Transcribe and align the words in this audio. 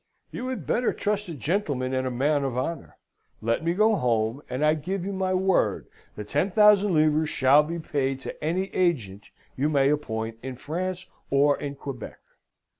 You 0.31 0.47
had 0.47 0.65
better 0.65 0.93
trust 0.93 1.29
a 1.29 1.35
gentleman 1.35 1.93
and 1.93 2.07
a 2.07 2.09
man 2.09 2.43
of 2.43 2.57
honour. 2.57 2.97
Let 3.39 3.63
me 3.63 3.75
go 3.75 3.95
home, 3.97 4.41
and 4.49 4.65
I 4.65 4.73
give 4.73 5.05
you 5.05 5.13
my 5.13 5.35
word 5.35 5.85
the 6.15 6.23
ten 6.23 6.49
thousand 6.49 6.95
livres 6.95 7.29
shall 7.29 7.61
be 7.61 7.77
paid 7.77 8.19
to 8.21 8.43
any 8.43 8.73
agent 8.73 9.25
you 9.55 9.69
may 9.69 9.89
appoint 9.91 10.39
in 10.41 10.55
France 10.55 11.05
or 11.29 11.55
in 11.55 11.75
Quebec.' 11.75 12.17